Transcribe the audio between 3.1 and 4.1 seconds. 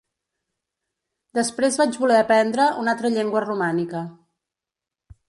llengua romànica.